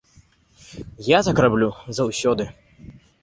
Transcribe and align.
Я 1.09 1.19
так 1.27 1.43
раблю 1.45 1.69
заўсёды. 1.99 2.49